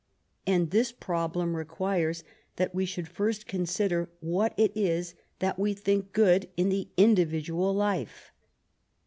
And 0.47 0.71
this 0.71 0.91
problem 0.91 1.55
requires 1.55 2.23
that 2.55 2.73
we 2.73 2.87
should 2.87 3.07
first 3.07 3.45
consider 3.45 4.09
what 4.19 4.55
it 4.57 4.75
is 4.75 5.13
that 5.37 5.59
we 5.59 5.75
think 5.75 6.11
good 6.11 6.49
in 6.57 6.69
the 6.69 6.87
individual 6.97 7.71
life. 7.71 8.31